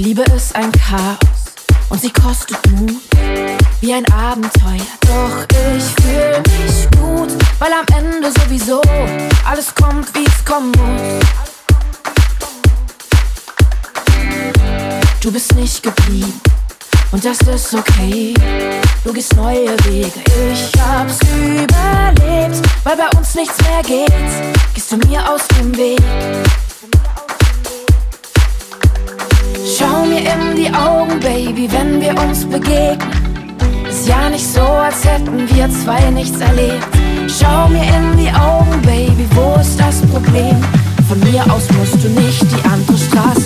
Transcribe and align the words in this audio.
Liebe 0.00 0.22
ist 0.36 0.54
ein 0.54 0.70
Chaos 0.70 1.18
und 1.88 2.00
sie 2.00 2.12
kostet 2.12 2.56
Mut 2.70 3.02
wie 3.80 3.92
ein 3.92 4.04
Abenteuer. 4.12 4.86
Doch 5.00 5.44
ich 5.76 5.82
fühle 6.00 6.40
mich 6.46 6.88
gut, 6.96 7.32
weil 7.58 7.72
am 7.72 7.84
Ende 7.96 8.30
sowieso 8.30 8.80
alles 9.44 9.74
kommt, 9.74 10.14
wie 10.14 10.24
es 10.24 10.44
kommen 10.44 10.70
muss. 10.70 11.26
Du 15.20 15.32
bist 15.32 15.52
nicht 15.56 15.82
geblieben 15.82 16.40
und 17.10 17.24
das 17.24 17.40
ist 17.40 17.74
okay. 17.74 18.34
Du 19.02 19.12
gehst 19.12 19.34
neue 19.34 19.76
Wege, 19.84 20.12
ich 20.52 20.80
hab's 20.80 21.18
überlebt, 21.22 22.62
weil 22.84 22.96
bei 22.96 23.18
uns 23.18 23.34
nichts 23.34 23.56
mehr 23.62 23.82
geht. 23.82 24.12
Gehst 24.74 24.92
du 24.92 24.96
mir 25.08 25.28
aus 25.28 25.48
dem 25.58 25.76
Weg? 25.76 25.98
Die 30.68 30.74
Augen, 30.74 31.20
Baby, 31.20 31.68
wenn 31.72 32.00
wir 32.00 32.16
uns 32.20 32.44
begegnen. 32.44 32.98
Ist 33.88 34.06
ja 34.06 34.28
nicht 34.28 34.46
so, 34.46 34.60
als 34.60 35.04
hätten 35.04 35.48
wir 35.48 35.68
zwei 35.70 36.10
nichts 36.10 36.40
erlebt. 36.40 36.86
Schau 37.26 37.68
mir 37.68 37.84
in 37.84 38.16
die 38.16 38.30
Augen, 38.30 38.80
Baby, 38.82 39.26
wo 39.34 39.58
ist 39.60 39.78
das 39.78 40.00
Problem? 40.02 40.56
Von 41.08 41.20
mir 41.20 41.42
aus 41.52 41.68
musst 41.78 42.04
du 42.04 42.08
nicht 42.08 42.42
die 42.42 42.68
andere 42.68 42.98
Straßenseite 42.98 43.37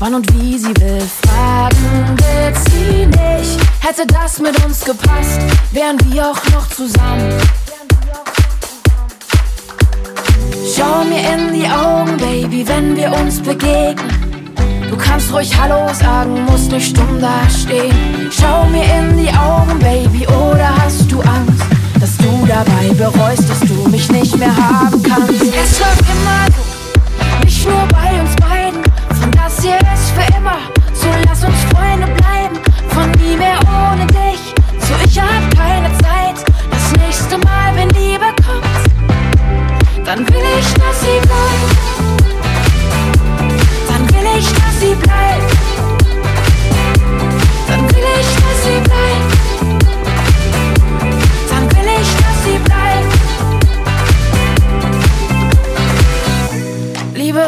Wann 0.00 0.14
und 0.14 0.32
wie 0.32 0.56
sie 0.56 0.74
will, 0.80 1.02
fragen 1.26 2.16
wird 2.16 2.56
sie 2.70 3.04
nicht. 3.04 3.60
Hätte 3.80 4.06
das 4.06 4.38
mit 4.38 4.64
uns 4.64 4.80
gepasst, 4.80 5.40
wären 5.72 5.98
wir 6.06 6.30
auch 6.30 6.42
noch 6.54 6.66
zusammen. 6.70 7.34
Schau 10.74 11.04
mir 11.04 11.20
in 11.34 11.52
die 11.52 11.68
Augen, 11.68 12.16
Baby, 12.16 12.66
wenn 12.66 12.96
wir 12.96 13.12
uns 13.12 13.42
begegnen. 13.42 14.54
Du 14.88 14.96
kannst 14.96 15.34
ruhig 15.34 15.52
Hallo 15.60 15.92
sagen, 15.92 16.46
musst 16.46 16.72
nicht 16.72 16.96
stumm 16.96 17.20
dastehen. 17.20 18.30
Schau 18.30 18.64
mir 18.68 18.84
in 18.84 19.18
die 19.18 19.28
Augen, 19.28 19.78
Baby, 19.80 20.26
oder 20.28 20.74
hast 20.82 21.12
du 21.12 21.20
Angst, 21.20 21.62
dass 22.00 22.16
du 22.16 22.46
dabei 22.48 22.88
bereust, 22.96 23.50
dass 23.50 23.60
du 23.60 23.86
mich 23.90 24.10
nicht 24.10 24.34
mehr 24.38 24.56
haben 24.56 25.02
kannst? 25.02 25.42
Es 25.42 25.78
läuft 25.78 26.00
immer 26.00 26.46
so, 26.56 26.69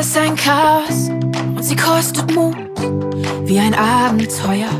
ist 0.00 0.16
ein 0.16 0.36
Chaos 0.36 1.08
und 1.08 1.64
sie 1.64 1.74
kostet 1.74 2.32
Mut, 2.32 2.54
wie 3.44 3.58
ein 3.58 3.74
Abenteuer. 3.74 4.70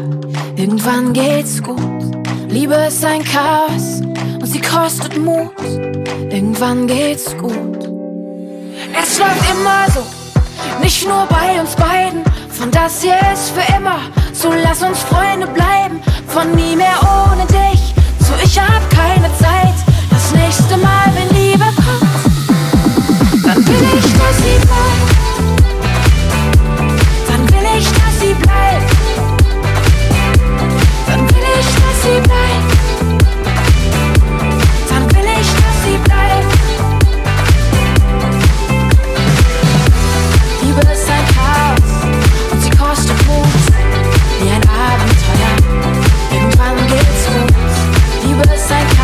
Irgendwann 0.55 1.12
geht's 1.12 1.61
gut. 1.61 1.81
Liebe 2.49 2.75
ist 2.75 3.05
ein 3.05 3.25
Chaos 3.25 4.01
und 4.01 4.47
sie 4.47 4.61
kostet 4.61 5.17
Mut. 5.17 5.51
Irgendwann 6.31 6.87
geht's 6.87 7.37
gut. 7.37 7.89
Es 9.01 9.19
läuft 9.19 9.51
immer 9.51 9.87
so, 9.93 10.05
nicht 10.81 11.05
nur 11.09 11.27
bei 11.27 11.61
uns 11.61 11.75
beiden. 11.75 12.23
Von 12.51 12.71
das 12.71 13.03
hier 13.03 13.19
ist 13.33 13.51
für 13.51 13.77
immer. 13.77 13.99
So 14.33 14.53
lass 14.62 14.83
uns 14.83 15.01
Freunde 15.01 15.49
bleiben. 15.49 16.01
Von 16.28 16.55
nie 16.55 16.77
mehr 16.77 16.99
ohne 17.03 17.45
dich. 17.47 17.93
So 18.21 18.34
ich 18.45 18.59
hab 18.59 18.89
keine 18.91 19.34
Zeit. 19.37 19.58
birds 48.38 48.71
like 48.71 48.97